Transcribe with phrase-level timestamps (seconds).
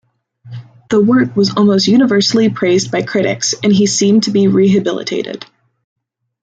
[0.89, 5.45] The work was almost universally praised by critics, and he seemed to be rehabilitated.